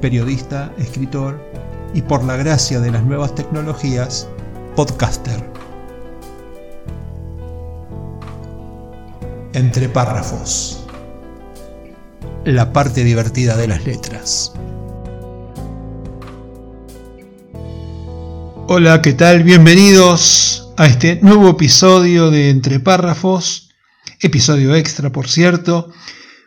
[0.00, 1.40] periodista, escritor
[1.94, 4.28] y por la gracia de las nuevas tecnologías,
[4.76, 5.42] podcaster.
[9.52, 10.84] Entre párrafos.
[12.44, 14.52] La parte divertida de las letras.
[18.66, 19.44] Hola, ¿qué tal?
[19.44, 23.70] Bienvenidos a este nuevo episodio de Entre párrafos,
[24.20, 25.92] episodio extra por cierto.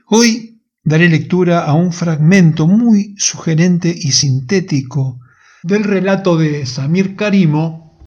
[0.08, 0.47] Hoy
[0.88, 5.20] daré lectura a un fragmento muy sugerente y sintético
[5.62, 8.06] del relato de Samir Karimo,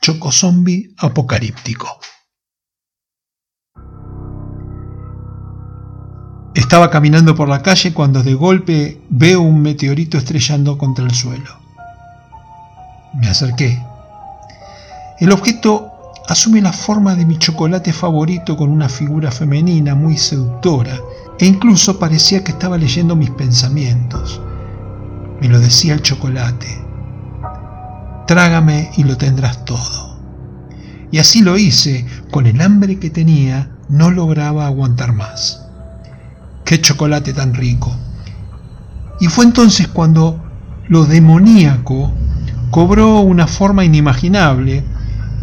[0.00, 2.00] Chocozombi Apocalíptico.
[6.54, 11.60] Estaba caminando por la calle cuando de golpe veo un meteorito estrellando contra el suelo.
[13.12, 13.78] Me acerqué.
[15.18, 15.89] El objeto
[16.30, 20.96] asume la forma de mi chocolate favorito con una figura femenina muy seductora
[21.40, 24.40] e incluso parecía que estaba leyendo mis pensamientos.
[25.40, 26.68] Me lo decía el chocolate.
[28.28, 30.20] Trágame y lo tendrás todo.
[31.10, 35.66] Y así lo hice, con el hambre que tenía, no lograba aguantar más.
[36.64, 37.92] Qué chocolate tan rico.
[39.18, 40.40] Y fue entonces cuando
[40.86, 42.12] lo demoníaco
[42.70, 44.84] cobró una forma inimaginable.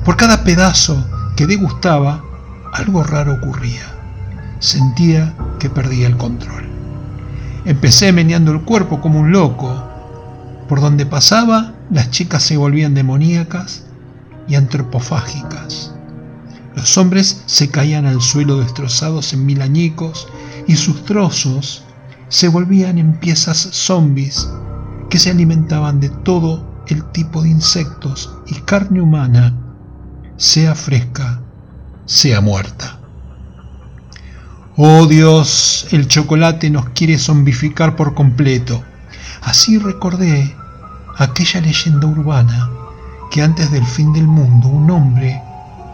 [0.07, 1.05] Por cada pedazo
[1.35, 2.23] que degustaba,
[2.71, 3.83] algo raro ocurría.
[4.59, 6.63] Sentía que perdía el control.
[7.65, 9.83] Empecé meneando el cuerpo como un loco.
[10.69, 13.83] Por donde pasaba, las chicas se volvían demoníacas
[14.47, 15.93] y antropofágicas.
[16.73, 20.29] Los hombres se caían al suelo destrozados en mil añicos
[20.67, 21.83] y sus trozos
[22.29, 24.49] se volvían en piezas zombies
[25.09, 29.66] que se alimentaban de todo el tipo de insectos y carne humana,
[30.37, 31.41] sea fresca,
[32.05, 32.99] sea muerta.
[34.75, 38.83] Oh Dios, el chocolate nos quiere zombificar por completo.
[39.41, 40.55] Así recordé
[41.17, 42.69] aquella leyenda urbana
[43.31, 45.41] que antes del fin del mundo un hombre,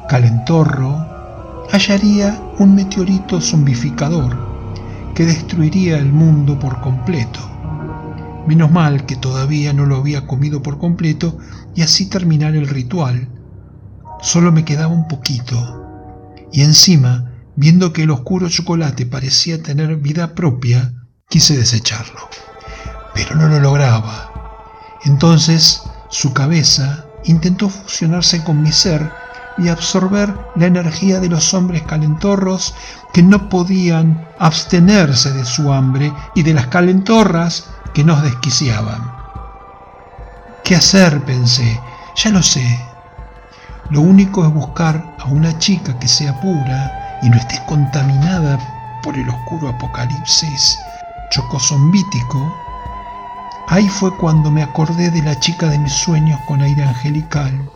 [0.10, 4.38] calentorro, hallaría un meteorito zombificador
[5.16, 7.40] que destruiría el mundo por completo.
[8.46, 11.38] Menos mal que todavía no lo había comido por completo
[11.76, 13.30] y así terminar el ritual.
[14.24, 16.40] Solo me quedaba un poquito.
[16.54, 20.94] Y encima, viendo que el oscuro chocolate parecía tener vida propia,
[21.28, 22.30] quise desecharlo.
[23.14, 24.32] Pero no lo lograba.
[25.04, 29.12] Entonces su cabeza intentó fusionarse con mi ser
[29.58, 32.74] y absorber la energía de los hombres calentorros
[33.14, 39.12] que no podían abstenerse de su hambre y de las calentorras que nos desquiciaban.
[40.64, 41.22] ¿Qué hacer?
[41.26, 41.78] pensé.
[42.16, 42.93] Ya lo sé.
[43.94, 48.58] Lo único es buscar a una chica que sea pura y no esté contaminada
[49.04, 50.80] por el oscuro apocalipsis
[51.30, 52.58] chocozombítico.
[53.68, 57.70] Ahí fue cuando me acordé de la chica de mis sueños con aire angelical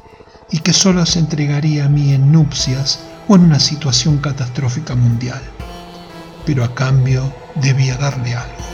[0.49, 5.43] y que solo se entregaría a mí en nupcias o en una situación catastrófica mundial.
[6.47, 8.65] Pero a cambio debía darle algo.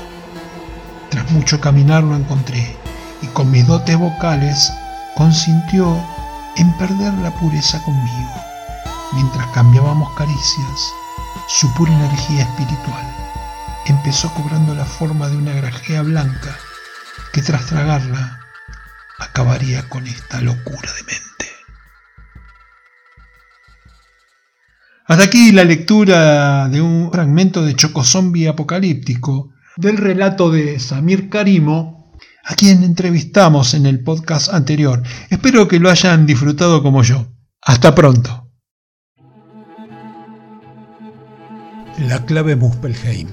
[1.10, 2.78] Tras mucho caminar lo encontré
[3.22, 4.72] y con mis dotes vocales
[5.18, 6.02] consintió
[6.58, 8.34] en perder la pureza conmigo.
[9.14, 10.94] Mientras cambiábamos caricias,
[11.48, 13.06] su pura energía espiritual
[13.86, 16.58] empezó cobrando la forma de una grajea blanca
[17.32, 18.40] que tras tragarla
[19.20, 21.24] acabaría con esta locura de mente.
[25.06, 32.03] Hasta aquí la lectura de un fragmento de Chocozombi apocalíptico del relato de Samir Karimo,
[32.44, 35.02] a quien entrevistamos en el podcast anterior.
[35.30, 37.28] Espero que lo hayan disfrutado como yo.
[37.62, 38.52] Hasta pronto.
[42.08, 43.30] La clave Muspelheim.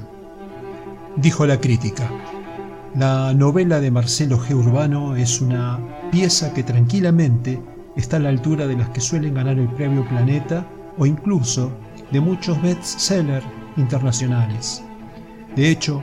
[1.16, 2.08] Dijo la crítica.
[2.94, 4.54] La novela de Marcelo G.
[4.54, 5.80] Urbano es una
[6.10, 7.60] pieza que tranquilamente
[7.96, 10.66] está a la altura de las que suelen ganar el premio Planeta
[10.98, 11.72] o incluso
[12.12, 13.46] de muchos bestsellers
[13.76, 14.82] internacionales.
[15.56, 16.02] De hecho,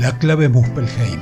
[0.00, 1.20] La clave Muspelheim.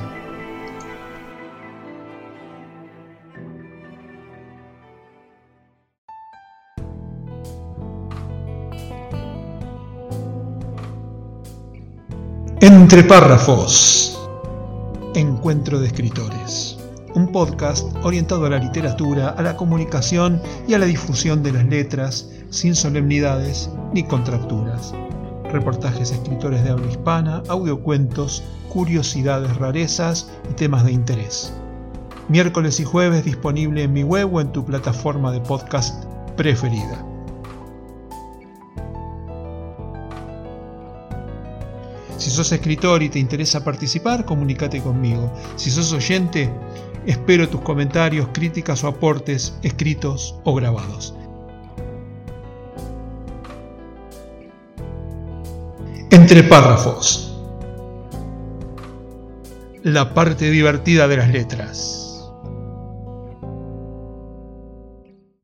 [12.61, 14.17] Entre párrafos.
[15.15, 16.77] Encuentro de escritores
[17.15, 21.65] un podcast orientado a la literatura, a la comunicación y a la difusión de las
[21.65, 24.95] letras, sin solemnidades ni contracturas.
[25.53, 31.53] Reportajes escritores de habla hispana, audiocuentos, curiosidades, rarezas y temas de interés.
[32.29, 36.05] Miércoles y jueves disponible en mi web o en tu plataforma de podcast
[36.37, 37.05] preferida.
[42.17, 45.33] Si sos escritor y te interesa participar, comunícate conmigo.
[45.57, 46.53] Si sos oyente,
[47.07, 51.15] Espero tus comentarios, críticas o aportes escritos o grabados.
[56.13, 57.33] Entre párrafos.
[59.85, 62.10] La parte divertida de las letras.